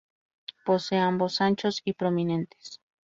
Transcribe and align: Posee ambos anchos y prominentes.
Posee 0.65 0.97
ambos 0.97 1.41
anchos 1.41 1.83
y 1.85 1.93
prominentes. 1.93 2.81